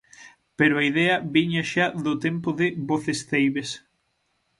Pero 0.57 0.73
a 0.77 0.85
idea 0.91 1.15
viña 1.35 1.63
xa 1.71 1.85
do 2.05 2.13
tempo 2.25 2.49
de 2.59 2.67
Voces 2.89 3.19
Ceibes. 3.29 3.69